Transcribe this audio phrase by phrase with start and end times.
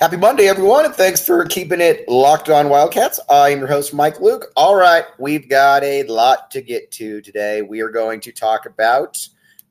[0.00, 3.20] Happy Monday, everyone, and thanks for keeping it locked on Wildcats.
[3.30, 4.46] I am your host, Mike Luke.
[4.56, 7.62] All right, we've got a lot to get to today.
[7.62, 9.16] We are going to talk about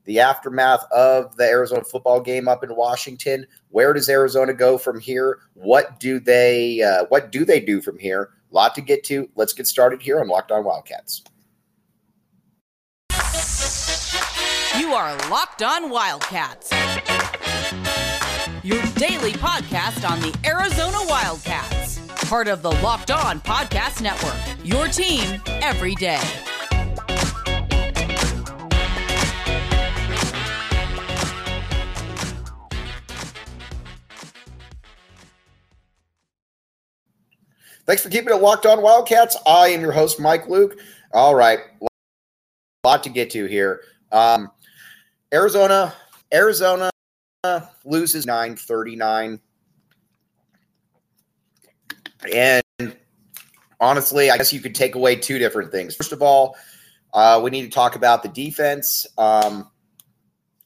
[0.05, 3.45] the aftermath of the Arizona football game up in Washington.
[3.67, 5.39] Where does Arizona go from here?
[5.55, 8.29] What do they uh, What do they do from here?
[8.49, 9.27] A lot to get to.
[9.35, 11.21] Let's get started here on Locked On Wildcats.
[14.79, 16.71] You are Locked On Wildcats
[18.63, 21.99] your daily podcast on the Arizona Wildcats.
[22.29, 26.21] Part of the Locked On Podcast Network, your team every day.
[37.85, 39.35] Thanks for keeping it locked on Wildcats.
[39.45, 40.79] I am your host, Mike Luke.
[41.11, 41.87] All right, a
[42.85, 43.81] lot to get to here.
[44.13, 44.49] Um,
[45.33, 45.93] Arizona,
[46.33, 46.92] Arizona
[47.83, 49.39] loses 939.
[52.33, 52.63] And
[53.81, 55.93] honestly, I guess you could take away two different things.
[55.93, 56.55] First of all,
[57.13, 59.05] uh, we need to talk about the defense.
[59.17, 59.69] Um,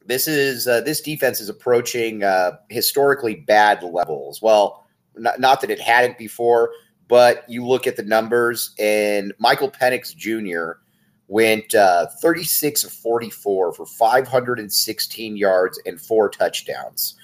[0.05, 4.39] this is uh, this defense is approaching uh, historically bad levels.
[4.39, 6.72] Well, not, not, that it hadn't before,
[7.08, 10.80] but you look at the numbers, and Michael Penix Jr
[11.28, 17.16] went uh, 36 of 44 for 516 yards and four touchdowns.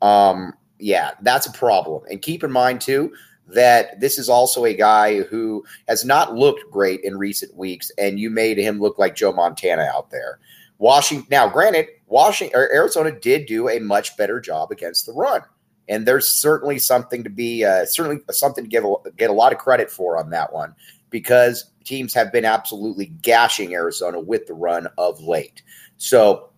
[0.00, 2.02] Um, yeah, that's a problem.
[2.10, 3.12] And keep in mind, too,
[3.46, 8.18] that this is also a guy who has not looked great in recent weeks, and
[8.18, 10.40] you made him look like Joe Montana out there.
[10.78, 15.42] Washington, now, granted, Washington or Arizona did do a much better job against the run.
[15.88, 19.52] And there's certainly something to be, uh, certainly something to give a, get a lot
[19.52, 20.74] of credit for on that one
[21.10, 25.62] because teams have been absolutely gashing Arizona with the run of late.
[25.96, 26.50] So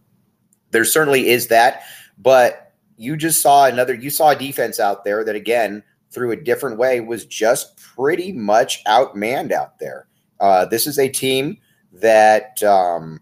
[0.71, 1.83] there certainly is that.
[2.19, 6.37] But you just saw another, you saw a defense out there that, again, through a
[6.37, 10.07] different way, was just pretty much outmanned out there.
[10.39, 11.59] Uh, this is a team
[11.93, 13.21] that, um,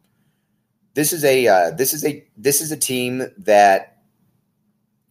[0.94, 4.02] this is a, uh, this is a, this is a team that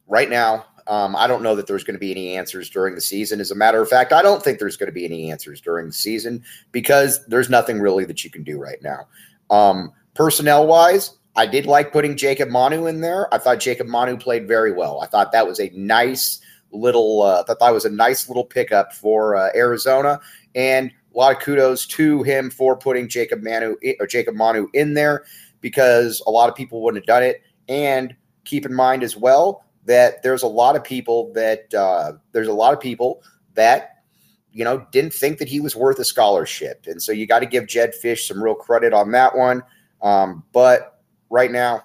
[0.07, 3.01] right now um, I don't know that there's going to be any answers during the
[3.01, 3.39] season.
[3.39, 5.87] As a matter of fact, I don't think there's going to be any answers during
[5.87, 9.07] the season because there's nothing really that you can do right now.
[9.49, 13.33] Um, personnel wise, I did like putting Jacob Manu in there.
[13.33, 15.01] I thought Jacob Manu played very well.
[15.01, 16.41] I thought that was a nice
[16.71, 17.21] little.
[17.21, 20.19] Uh, thought that was a nice little pickup for uh, Arizona,
[20.55, 24.93] and a lot of kudos to him for putting Jacob Manu or Jacob Manu in
[24.93, 25.25] there
[25.61, 27.41] because a lot of people wouldn't have done it.
[27.69, 32.47] And keep in mind as well that there's a lot of people that uh, there's
[32.47, 33.23] a lot of people
[33.55, 34.03] that
[34.51, 37.45] you know didn't think that he was worth a scholarship, and so you got to
[37.45, 39.63] give Jedd Fisch some real credit on that one.
[40.01, 41.83] Um, but right now,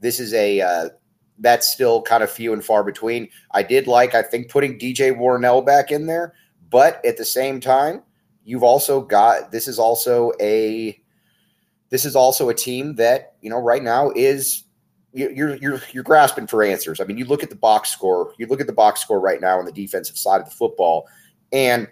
[0.00, 0.88] this is a uh,
[1.38, 3.28] that's still kind of few and far between.
[3.52, 6.34] I did like I think putting DJ Warnell back in there,
[6.70, 8.02] but at the same time,
[8.44, 11.00] you've also got this is also a
[11.90, 14.64] this is also a team that you know right now is
[15.12, 17.00] you're you're you're grasping for answers.
[17.00, 18.34] I mean, you look at the box score.
[18.38, 21.08] You look at the box score right now on the defensive side of the football,
[21.52, 21.88] and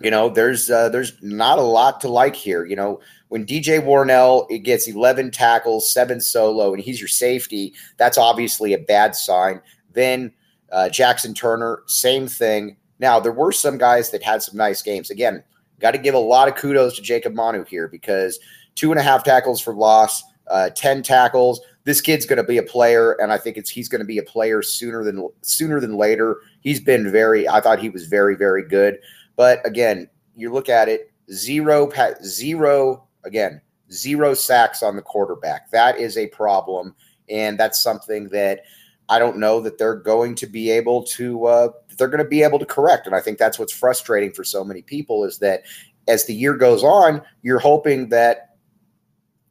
[0.00, 2.64] you know there's uh, there's not a lot to like here.
[2.64, 7.74] You know, when DJ Warnell it gets 11 tackles, seven solo, and he's your safety,
[7.98, 9.60] that's obviously a bad sign.
[9.92, 10.32] Then
[10.72, 12.76] uh, Jaxen Turner, same thing.
[12.98, 15.10] Now there were some guys that had some nice games.
[15.10, 15.44] Again,
[15.80, 18.38] got to give a lot of kudos to Jacob Manu here because
[18.74, 22.58] two and a half tackles for loss, uh, 10 tackles this kid's going to be
[22.58, 25.78] a player, and I think it's he's going to be a player sooner than sooner
[25.78, 26.40] than later.
[26.60, 27.48] He's been very.
[27.48, 28.98] I thought he was very very good,
[29.36, 31.88] but again, you look at it zero
[32.24, 35.70] zero again zero sacks on the quarterback.
[35.70, 36.96] That is a problem,
[37.30, 38.62] and that's something that
[39.08, 41.46] I don't know that they're going to be able to.
[41.46, 44.42] Uh, they're going to be able to correct, and I think that's what's frustrating for
[44.42, 45.62] so many people is that
[46.08, 48.56] as the year goes on, you're hoping that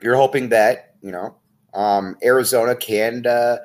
[0.02, 1.38] you're hoping that you know
[1.76, 3.58] um, Arizona can uh,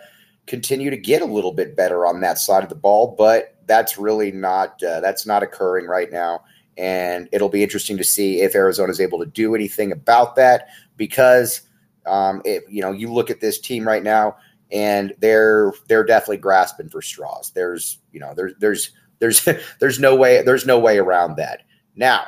[0.46, 3.96] continue to get a little bit better on that side of the ball, but that's
[3.96, 6.42] really not uh, that's not occurring right now.
[6.76, 10.68] And it'll be interesting to see if Arizona is able to do anything about that
[10.96, 11.62] because
[12.06, 14.36] um, you know you look at this team right now
[14.72, 17.52] and they're they're definitely grasping for straws.
[17.54, 19.48] There's you know there's there's there's
[19.80, 21.62] there's no way there's no way around that.
[21.96, 22.24] Now,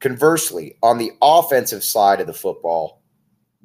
[0.00, 3.02] conversely, on the offensive side of the football,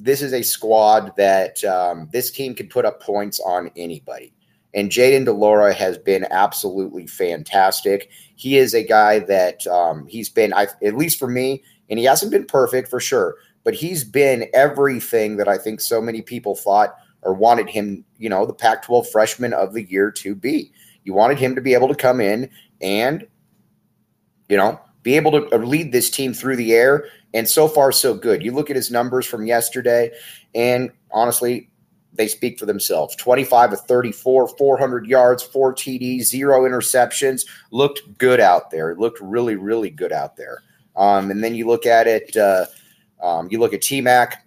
[0.03, 4.33] this is a squad that um, this team can put up points on anybody.
[4.74, 8.09] And Jayden de Laura has been absolutely fantastic.
[8.36, 12.06] He is a guy that um, he's been, I, at least for me, and he
[12.06, 16.56] hasn't been perfect for sure, but he's been everything that I think so many people
[16.56, 20.71] thought or wanted him, you know, the Pac 12 freshman of the year to be.
[21.04, 22.50] You wanted him to be able to come in
[22.81, 23.27] and,
[24.50, 27.06] you know, be able to uh, lead this team through the air.
[27.33, 28.44] And so far, so good.
[28.44, 30.12] You look at his numbers from yesterday,
[30.53, 31.69] and honestly,
[32.13, 37.45] they speak for themselves 25 of 34, 400 yards, four TDs, zero interceptions.
[37.71, 38.92] Looked good out there.
[38.92, 40.62] It looked really, really good out there.
[40.95, 42.65] Um, and then you look at it, uh,
[43.21, 44.45] um, you look at T Mac,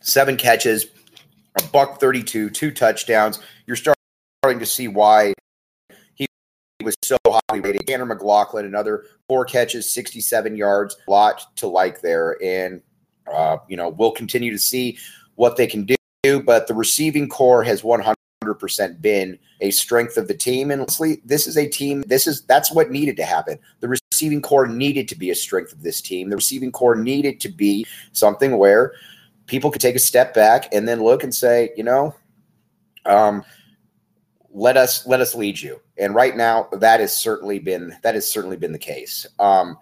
[0.00, 0.86] seven catches,
[1.56, 3.38] a buck 32, two touchdowns.
[3.66, 5.34] You're starting to see why
[6.84, 7.86] was so highly rated.
[7.86, 12.36] Tanner McLachlan, another four catches, 67 yards, a lot to like there.
[12.42, 12.80] And,
[13.32, 14.98] uh, you know, we'll continue to see
[15.34, 16.42] what they can do.
[16.42, 18.14] But the receiving corps has 100%
[19.00, 20.70] been a strength of the team.
[20.70, 20.82] And
[21.24, 23.58] this is a team, this is that's what needed to happen.
[23.80, 26.30] The receiving corps needed to be a strength of this team.
[26.30, 28.92] The receiving corps needed to be something where
[29.46, 32.14] people could take a step back and then look and say, you know,
[33.06, 33.44] um,
[34.54, 35.80] let us let us lead you.
[35.98, 39.26] And right now, that has certainly been that has certainly been the case.
[39.38, 39.76] Um,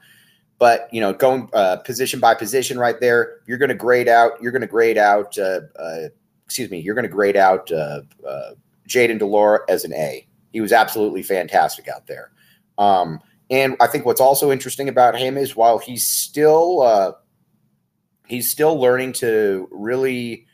[0.59, 4.43] but you know, going uh, position by position, right there, you're going to grade out.
[4.43, 5.39] You're going to grade out.
[5.39, 6.09] Uh, uh,
[6.47, 6.81] excuse me.
[6.81, 8.51] You're going to grade out uh, uh,
[8.89, 10.27] Jayden de as an A.
[10.53, 12.31] He was absolutely fantastic out there.
[12.79, 13.21] Um,
[13.51, 17.13] and I think what's also interesting about him is while he's still uh,
[18.27, 20.47] he's still learning to really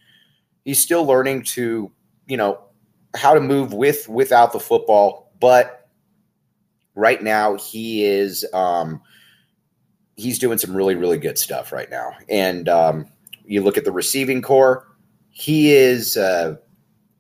[0.65, 1.93] he's still learning to
[2.27, 2.68] you know
[3.15, 5.89] how to move with without the football but
[6.95, 9.01] right now he is um
[10.17, 13.07] he's doing some really really good stuff right now and um
[13.45, 14.87] you look at the receiving corps
[15.31, 16.57] he is uh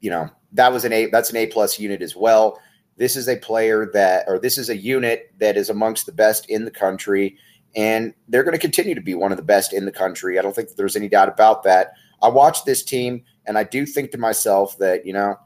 [0.01, 2.61] you know that was an a that's an a plus unit as well
[2.97, 6.49] this is a player that or this is a unit that is amongst the best
[6.51, 7.39] in the country
[7.77, 10.39] and they're going to continue to be one of the best in the country.
[10.39, 11.93] I don't think there's any doubt about that.
[12.23, 15.39] I watch this team, and I do think to myself that you know,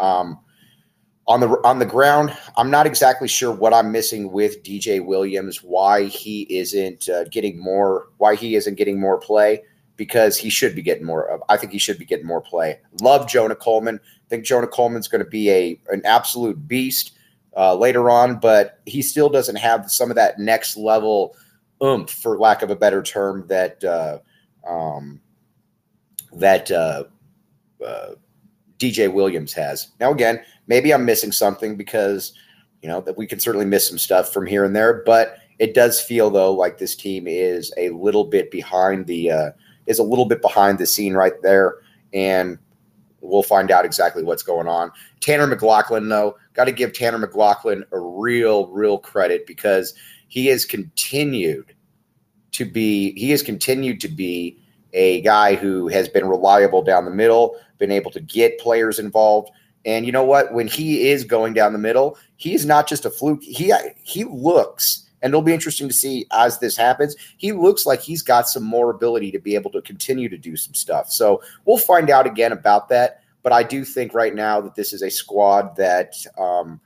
[0.00, 0.38] um,
[1.26, 5.62] on the on the ground, I'm not exactly sure what I'm missing with DJ Williams.
[5.62, 8.08] Why he isn't uh, getting more?
[8.16, 9.62] Why he isn't getting more play?
[9.96, 11.28] Because he should be getting more.
[11.28, 12.80] Of, I think he should be getting more play.
[13.00, 14.00] Love Jonah Coleman.
[14.28, 17.12] think Jonah Coleman's going to be a an absolute beast
[17.56, 21.36] uh, later on, but he still doesn't have some of that next level
[21.82, 24.18] oomph, for lack of a better term, that uh,
[24.66, 25.20] um,
[26.32, 27.04] that uh,
[27.84, 28.10] uh,
[28.80, 29.88] DJ Williams has.
[30.00, 32.32] Now, again, maybe I'm missing something because
[32.82, 35.74] you know that we can certainly miss some stuff from here and there, but it
[35.74, 39.50] does feel though like this team is a little bit behind the uh,
[39.86, 41.76] is a little bit behind the scene right there,
[42.12, 42.58] and
[43.20, 44.90] we'll find out exactly what's going on.
[45.20, 49.94] Tanner McLachlan, though, got to give Tanner McLachlan a real, real credit because
[50.28, 51.74] he has continued
[52.52, 54.58] to be he has continued to be
[54.92, 59.50] a guy who has been reliable down the middle, been able to get players involved.
[59.84, 60.52] And you know what?
[60.52, 63.42] When he is going down the middle, he is not just a fluke.
[63.42, 67.16] He he looks, and it'll be interesting to see as this happens.
[67.38, 70.56] He looks like he's got some more ability to be able to continue to do
[70.56, 71.10] some stuff.
[71.10, 73.22] So we'll find out again about that.
[73.42, 76.78] But I do think right now that this is a squad that um,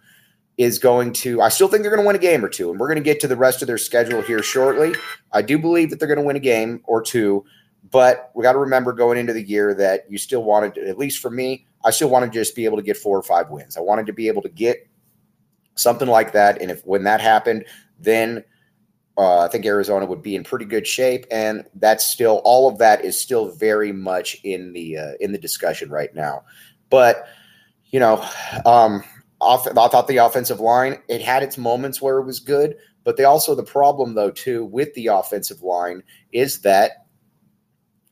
[0.57, 2.79] is going to, I still think they're going to win a game or two, and
[2.79, 4.95] we're going to get to the rest of their schedule here shortly.
[5.33, 7.45] I do believe that they're going to win a game or two,
[7.91, 10.99] but we got to remember going into the year that you still wanted, to, at
[10.99, 13.51] least for me, I still wanted to just be able to get four or five
[13.51, 13.77] wins.
[13.77, 14.89] I wanted to be able to get
[15.75, 16.61] something like that.
[16.63, 17.65] And if when that happened,
[17.99, 18.45] then
[19.17, 22.79] uh, I think Arizona would be in pretty good shape, and that's still all of
[22.79, 26.43] that is still very much in the uh, in the discussion right now.
[26.91, 27.29] But
[27.91, 28.27] you know,
[28.67, 29.05] um,
[29.41, 33.17] off, I thought the offensive line, it had its moments where it was good, but
[33.17, 37.04] they also, the problem though, too, with the offensive line is that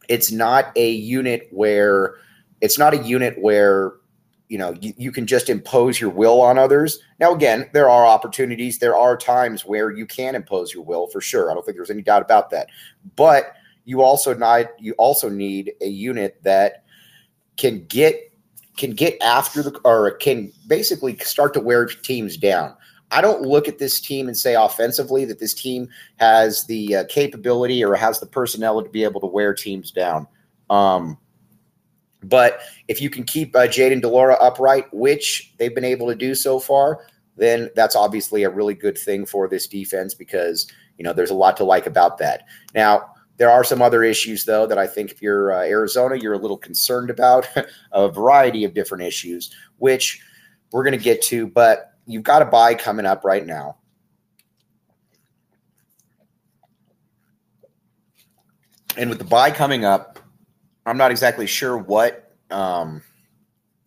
[0.09, 2.17] it's not a unit where,
[2.61, 3.95] it's not a unit where,
[4.49, 6.99] you know, you, you can just impose your will on others.
[7.19, 11.21] Now, again, there are opportunities, there are times where you can impose your will for
[11.21, 11.51] sure.
[11.51, 12.69] I don't think there's any doubt about that.
[13.17, 13.55] But
[13.85, 16.85] you also need, you also need a unit that
[17.57, 18.29] can get
[18.77, 22.75] can get after the or can basically start to wear teams down.
[23.13, 27.05] I don't look at this team and say offensively that this team has the uh,
[27.09, 30.27] capability or has the personnel to be able to wear teams down.
[30.71, 31.19] Um,
[32.25, 36.15] but if you can keep uh, Jayden de Laura upright, which they've been able to
[36.15, 37.05] do so far,
[37.37, 41.35] then that's obviously a really good thing for this defense because you know there's a
[41.35, 42.45] lot to like about that.
[42.75, 46.35] Now, there are some other issues, though, that I think if you're uh, Arizona, you're
[46.35, 47.49] a little concerned about
[47.93, 50.23] a variety of different issues, which
[50.71, 51.47] we're going to get to.
[51.47, 53.77] But you've got a bye coming up right now.
[58.97, 60.19] And with the bye coming up,
[60.85, 63.03] I'm not exactly sure what um,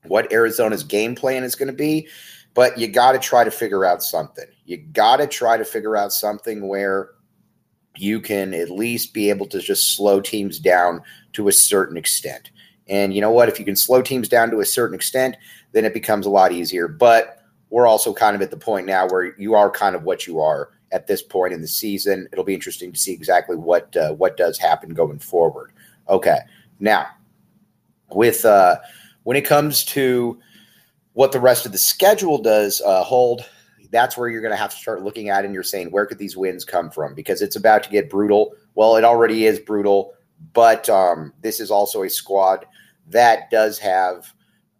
[0.07, 2.07] what Arizona's game plan is going to be,
[2.53, 4.45] but you got to try to figure out something.
[4.65, 7.11] You got to try to figure out something where
[7.97, 11.01] you can at least be able to just slow teams down
[11.33, 12.51] to a certain extent.
[12.87, 13.49] And you know what?
[13.49, 15.37] If you can slow teams down to a certain extent,
[15.71, 16.87] then it becomes a lot easier.
[16.87, 17.34] But
[17.69, 20.39] we're also kind of at the point now where you are kind of what you
[20.39, 22.27] are at this point in the season.
[22.31, 25.71] It'll be interesting to see exactly what uh, what does happen going forward.
[26.09, 26.39] Okay,
[26.79, 27.07] now
[28.11, 28.77] with uh,
[29.23, 30.39] when it comes to
[31.13, 33.45] what the rest of the schedule does uh, hold,
[33.91, 36.17] that's where you're going to have to start looking at and you're saying where could
[36.17, 38.53] these wins come from because it's about to get brutal.
[38.75, 40.13] Well, it already is brutal,
[40.53, 42.65] but um, this is also a squad
[43.07, 44.33] that does have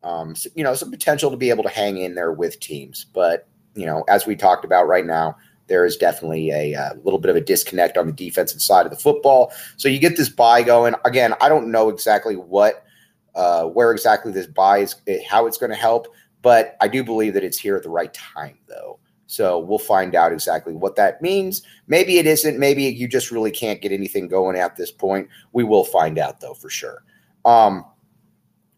[0.06, 3.06] um, you know some potential to be able to hang in there with teams.
[3.14, 5.36] But you know, as we talked about right now,
[5.68, 8.86] there is definitely a, a, uh, little bit of a disconnect on the defensive side
[8.86, 9.52] of the football.
[9.78, 10.96] So you get this bye going.
[11.04, 12.86] Again, I don't know exactly what
[13.34, 14.96] uh, where exactly this bye is,
[15.28, 16.08] how it's going to help,
[16.42, 19.00] but I do believe that it's here at the right time, though.
[19.28, 21.64] So we'll find out exactly what that means.
[21.88, 22.60] Maybe it isn't.
[22.60, 25.28] Maybe you just really can't get anything going at this point.
[25.52, 27.04] We will find out, though, for sure.
[27.44, 27.86] Um,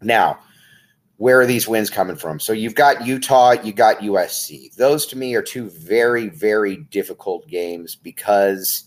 [0.02, 0.40] now,
[1.18, 2.40] where are these wins coming from?
[2.40, 4.74] So you've got Utah, you got USC.
[4.76, 8.86] Those to me are two very, very difficult games because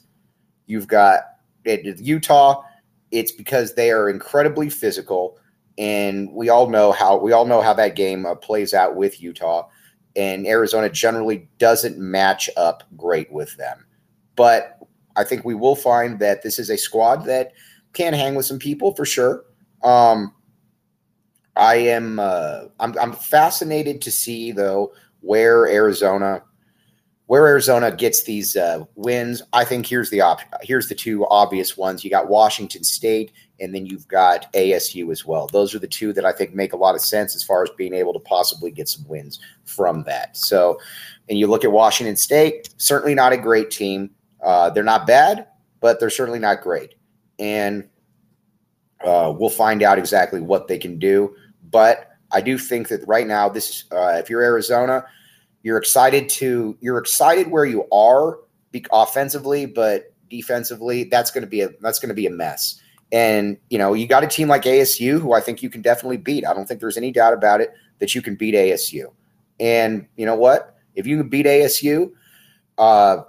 [0.66, 1.22] you've got
[1.64, 2.62] Utah.
[3.10, 5.38] It's because they are incredibly physical,
[5.76, 9.20] and we all know how we all know how that game uh, plays out with
[9.20, 9.68] Utah.
[10.16, 13.87] And Arizona generally doesn't match up great with them,
[14.37, 14.78] but
[15.16, 17.52] I think we will find that this is a squad that
[17.92, 19.44] can hang with some people for sure.
[19.82, 20.32] Um,
[21.57, 26.42] I am uh, I'm I'm fascinated to see though where Arizona
[27.26, 29.40] where Arizona gets these uh, wins.
[29.52, 32.02] I think here's the op- here's the two obvious ones.
[32.02, 33.30] You got Washington State
[33.61, 35.47] and then you've got ASU as well.
[35.47, 37.71] Those are the two that I think make a lot of sense as far as
[37.76, 40.37] being able to possibly get some wins from that.
[40.37, 40.80] So,
[41.28, 44.11] and you look at Washington State, certainly not a great team.
[44.42, 45.47] Uh, they're not bad,
[45.80, 46.95] but they're certainly not great.
[47.38, 47.88] And
[49.04, 51.35] uh, we'll find out exactly what they can do.
[51.71, 55.04] But I do think that right now, this is uh, if you're Arizona,
[55.62, 58.38] you're excited to you're excited where you are
[58.92, 62.80] offensively, but defensively, that's going to be a that's going to be a mess.
[63.12, 66.19] And you know, you got a team like ASU, who I think you can definitely
[66.19, 66.47] beat.
[66.47, 69.07] I don't think there's any doubt about it that you can beat ASU.
[69.59, 70.76] And you know what?
[70.95, 72.12] If you can beat ASU,
[72.78, 73.23] uh,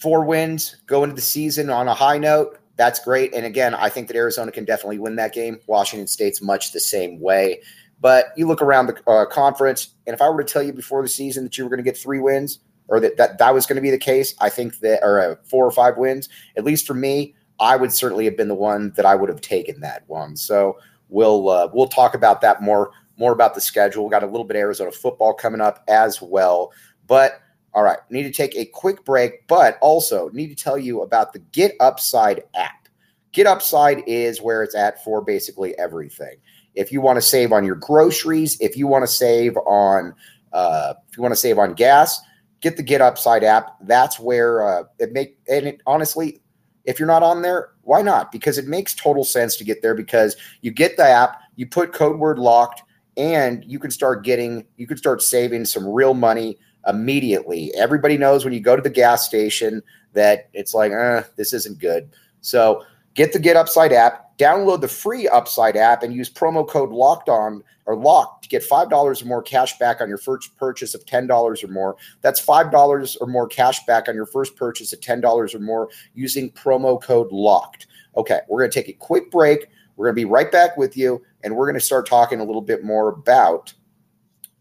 [0.00, 3.34] four wins, go into the season on a high note that's great.
[3.34, 5.60] And again, I think that Arizona can definitely win that game.
[5.66, 7.60] Washington State's much the same way.
[8.00, 11.02] But you look around the uh, conference, and if I were to tell you before
[11.02, 13.66] the season that you were going to get three wins, or that that, that was
[13.66, 16.64] going to be the case, I think that, or uh, four or five wins, at
[16.64, 19.80] least for me, I would certainly have been the one that I would have taken
[19.80, 20.36] that one.
[20.36, 20.78] So
[21.08, 24.04] we'll uh, we'll talk about that more more about the schedule.
[24.04, 26.72] We got a little bit of Arizona football coming up as well,
[27.06, 27.40] but
[27.76, 31.34] all right, need to take a quick break, but also need to tell you about
[31.34, 32.88] the Get Upside app.
[33.32, 36.38] Get Upside is where it's at for basically everything.
[36.74, 40.14] If you want to save on your groceries, if you want to save on
[40.54, 42.18] uh, if you want to save on gas,
[42.62, 43.76] get the Get Upside app.
[43.82, 46.40] That's where uh, it make and it, honestly,
[46.86, 48.32] if you're not on there, why not?
[48.32, 51.92] Because it makes total sense to get there because you get the app, you put
[51.92, 52.82] code word locked,
[53.18, 56.56] and you can start getting you can start saving some real money
[56.86, 57.74] immediately.
[57.74, 61.78] Everybody knows when you go to the gas station that it's like, eh, this isn't
[61.78, 62.10] good.
[62.40, 66.90] So get the Get Upside app, download the free Upside app, and use promo code
[66.90, 70.56] Locked On or Locked to get five dollars or more cash back on your first
[70.56, 71.96] purchase of ten dollars or more.
[72.20, 75.60] That's five dollars or more cash back on your first purchase of ten dollars or
[75.60, 77.86] more using promo code Locked.
[78.16, 79.68] Okay, we're going to take a quick break.
[79.96, 82.44] We're going to be right back with you, and we're going to start talking a
[82.44, 83.72] little bit more about.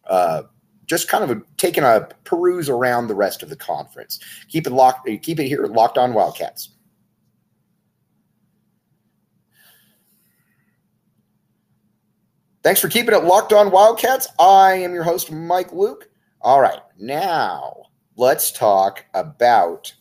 [0.06, 0.44] Uh,
[0.86, 4.20] just kind of taking a peruse around the rest of the conference.
[4.48, 5.08] Keep it locked.
[5.22, 6.70] Keep it here, locked on Wildcats.
[12.64, 14.28] Thanks for keeping it locked on Wildcats.
[14.40, 16.10] I am your host, Mike Luke.
[16.42, 17.84] All right, now
[18.16, 19.94] let's talk about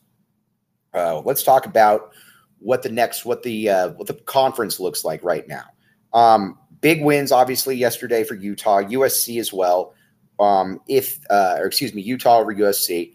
[0.95, 2.12] uh, let's talk about
[2.59, 5.64] what the next what the uh, what the conference looks like right now.
[6.12, 9.95] Um, big wins, obviously, yesterday for Utah, USC as well
[10.41, 13.14] um, if uh, or excuse me, Utah over USC.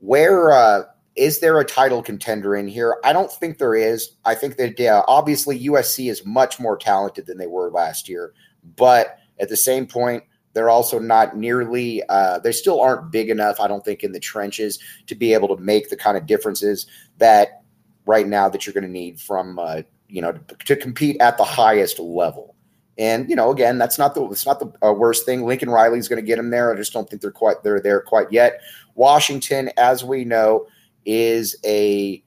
[0.00, 0.82] Where uh,
[1.14, 2.96] is there a title contender in here?
[3.04, 4.12] I don't think there is.
[4.24, 8.32] I think that uh, obviously USC is much more talented than they were last year,
[8.76, 12.02] but at the same point, they're also not nearly.
[12.08, 13.60] Uh, they still aren't big enough.
[13.60, 16.86] I don't think in the trenches to be able to make the kind of differences
[17.18, 17.62] that
[18.06, 21.38] right now that you're going to need from uh, you know to, to compete at
[21.38, 22.51] the highest level.
[22.98, 25.44] And you know, again, that's not the it's not the uh, worst thing.
[25.44, 26.72] Lincoln Riley's going to get him there.
[26.72, 28.60] I just don't think they're quite they're there quite yet.
[28.94, 30.66] Washington, as we know,
[31.06, 32.22] is a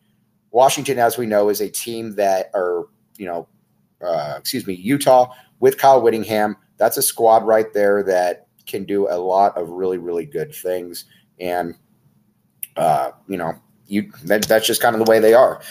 [0.51, 3.47] Washington, as we know, is a team that are you know,
[4.05, 6.57] uh, excuse me, Utah with Kyle Whittingham.
[6.77, 11.05] That's a squad right there that can do a lot of really really good things.
[11.39, 11.75] And
[12.75, 13.53] uh, you know,
[13.85, 15.61] you that, that's just kind of the way they are.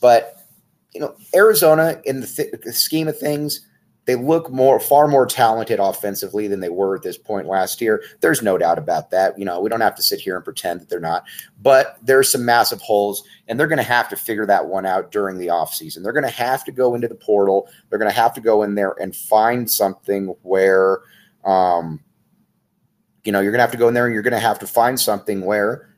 [0.00, 0.46] But
[0.94, 3.66] you know, Arizona in the, th- the scheme of things
[4.06, 8.02] they look more, far more talented offensively than they were at this point last year.
[8.20, 9.38] There's no doubt about that.
[9.38, 11.24] You know, we don't have to sit here and pretend that they're not,
[11.62, 15.10] but there's some massive holes, and they're going to have to figure that one out
[15.10, 16.02] during the offseason.
[16.02, 17.68] They're going to have to go into the portal.
[17.88, 21.00] They're going to have to go in there and find something where,
[21.44, 22.00] um,
[23.24, 24.58] you know, you're going to have to go in there and you're going to have
[24.58, 25.88] to find something where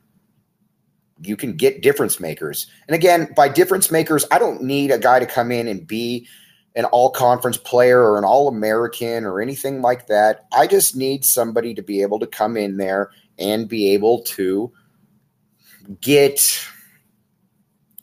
[1.22, 2.66] you can get difference makers.
[2.86, 6.28] And again, by difference makers, I don't need a guy to come in and be
[6.76, 10.46] an all conference player or an all American or anything like that.
[10.52, 14.70] I just need somebody to be able to come in there and be able to
[16.00, 16.62] get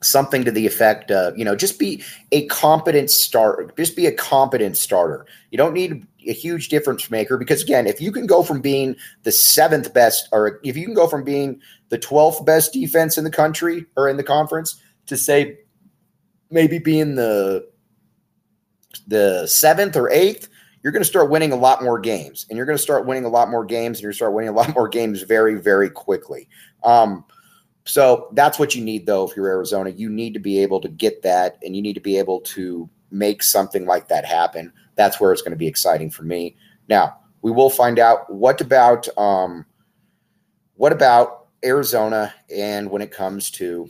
[0.01, 4.11] something to the effect of, you know, just be a competent starter, just be a
[4.11, 5.25] competent starter.
[5.51, 8.95] You don't need a huge difference maker because, again, if you can go from being
[9.21, 13.23] the seventh best, or if you can go from being the 12th best defense in
[13.23, 15.59] the country or in the conference to say
[16.49, 17.67] maybe being the
[19.07, 20.49] the seventh or eighth,
[20.81, 23.25] you're going to start winning a lot more games, and you're going to start winning
[23.25, 26.49] a lot more games, and you're start winning a lot more games very, very quickly.
[26.83, 27.23] Um,
[27.85, 29.27] so that's what you need, though.
[29.27, 32.01] If you're Arizona, you need to be able to get that, and you need to
[32.01, 34.71] be able to make something like that happen.
[34.95, 36.55] That's where it's going to be exciting for me.
[36.89, 39.65] Now we will find out what about um,
[40.75, 43.89] what about Arizona, and when it comes to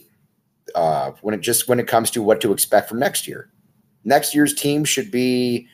[0.75, 3.52] uh, when it just when it comes to what to expect from next year
[4.03, 5.67] next year's team should be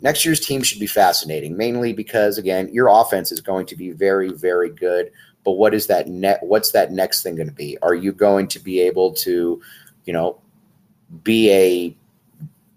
[0.00, 3.90] next year's team should be fascinating mainly because again your offense is going to be
[3.90, 5.10] very very good.
[5.44, 7.78] But what is that net what's that next thing going to be?
[7.82, 9.60] Are you going to be able to
[10.04, 10.40] you know
[11.24, 11.96] be a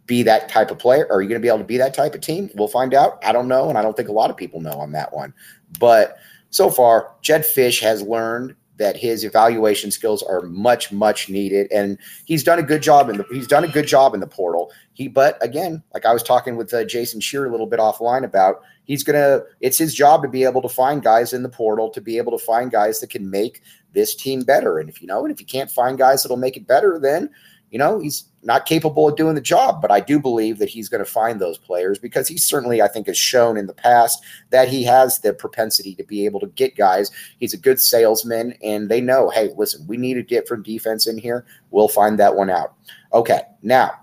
[0.06, 1.08] be that type of player?
[1.12, 2.50] Are you going to be able to be that type of team?
[2.56, 3.24] We'll find out.
[3.24, 5.34] I don't know and i don't think a lot of people know on that one.
[5.80, 6.18] But
[6.50, 11.72] so far Jedd Fisch has learned that his evaluation skills are much much needed.
[11.72, 14.28] And he's done a good job in the he's done a good job in the
[14.28, 14.72] portal.
[14.94, 18.24] He but again like i was talking with uh, Jason Scheer a little bit offline
[18.24, 21.90] about he's gonna it's his job to be able to find guys in the portal
[21.90, 23.62] to be able to find guys that can make
[23.94, 24.80] this team better.
[24.80, 27.30] And if you know and if you can't find guys that'll make it better then
[27.74, 30.90] you know, he's not capable of doing the job, but I do believe that he's
[30.90, 34.24] going to find those players because he certainly, I think, has shown in the past
[34.52, 37.10] that he has the propensity to be able to get guys.
[37.40, 41.18] He's a good salesman, and they know, hey, listen, we need a different defense in
[41.18, 41.48] here.
[41.72, 42.76] We'll find that one out.
[43.12, 43.94] Okay, now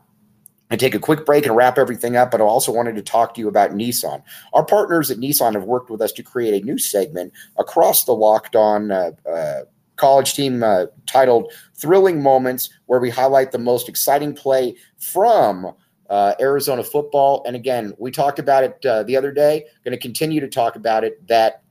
[0.72, 3.35] I take a quick break and wrap everything up, but I also wanted to talk
[3.35, 4.20] to you about Nissan.
[4.52, 8.14] Our partners at Nissan have worked with us to create a new segment across the
[8.14, 9.61] Locked On uh, uh,
[10.00, 15.72] college team uh, titled Thrilling Moments, where we highlight the most exciting play from
[16.08, 17.44] uh, Arizona football.
[17.46, 20.74] And again, we talked about it uh, the other day, going to continue to talk
[20.74, 21.62] about it that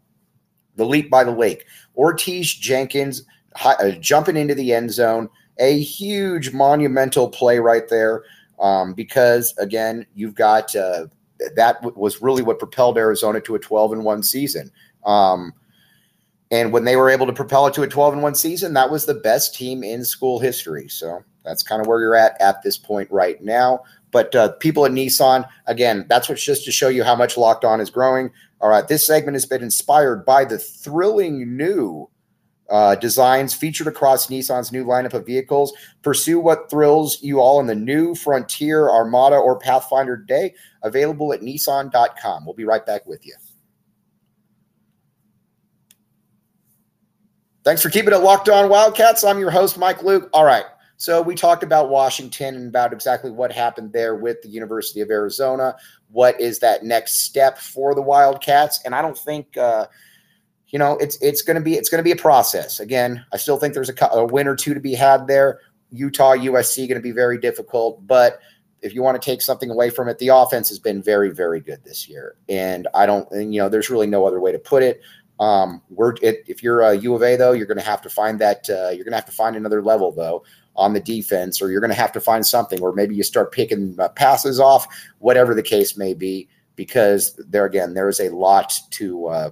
[0.75, 1.65] the leap by the lake.
[1.97, 3.23] Ortege Jenkins
[3.65, 8.23] uh, jumping into the end zone, a huge monumental play right there.
[8.59, 11.07] Um, because again, you've got uh,
[11.55, 14.71] that was really what propelled Arizona to a 12 and 1 season.
[15.05, 15.53] Um,
[16.51, 18.89] and when they were able to propel it to a 12 and 1 season, that
[18.89, 20.87] was the best team in school history.
[20.87, 23.83] So that's kind of where you're at at this point right now.
[24.11, 27.65] But uh, people at Nissan, again, that's what's just to show you how much Locked
[27.65, 28.31] On is growing.
[28.61, 32.09] All right, this segment has been inspired by the thrilling new
[32.69, 35.73] uh, designs featured across Nissan's new lineup of vehicles.
[36.01, 40.53] Pursue what thrills you all in the new Frontier, Armada, or Pathfinder today.
[40.83, 42.45] Available at Nissan.com.
[42.45, 43.35] We'll be right back with you.
[47.63, 49.23] Thanks for keeping it locked on Wildcats.
[49.23, 50.29] I'm your host, Mike Luke.
[50.33, 50.63] All right.
[50.95, 55.09] So we talked about Washington and about exactly what happened there with the University of
[55.09, 55.75] Arizona.
[56.09, 58.79] What is that next step for the Wildcats?
[58.85, 59.87] And I don't think, uh,
[60.67, 62.79] you know, it's it's going to be it's going to be a process.
[62.79, 65.59] Again, I still think there's a, a win or two to be had there.
[65.91, 68.39] Utah, USC going to be very difficult, but
[68.81, 71.59] if you want to take something away from it, the offense has been very, very
[71.59, 72.35] good this year.
[72.47, 75.01] And I don't, and, you know, there's really no other way to put it.
[75.39, 78.09] Um, we're it, if you're a U of A though, you're going to have to
[78.09, 80.43] find that uh, you're going to have to find another level though
[80.75, 83.51] on the defense, or you're going to have to find something, or maybe you start
[83.51, 84.87] picking uh, passes off,
[85.19, 89.51] whatever the case may be, because there again there is a lot to uh,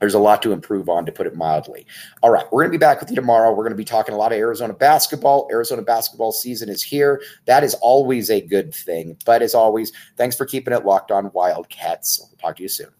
[0.00, 1.86] there's a lot to improve on, to put it mildly.
[2.22, 3.50] All right, we're going to be back with you tomorrow.
[3.50, 5.48] We're going to be talking a lot of Arizona basketball.
[5.50, 7.20] Arizona basketball season is here.
[7.46, 9.16] That is always a good thing.
[9.24, 12.20] But as always, thanks for keeping it locked on Wildcats.
[12.20, 12.97] We'll talk to you soon.